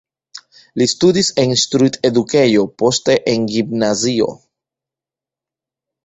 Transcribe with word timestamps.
Li 0.81 0.85
studis 0.91 1.27
en 1.41 1.51
instruist-edukejo, 1.55 2.63
poste 2.83 3.17
en 3.33 3.45
gimnazio. 3.51 4.31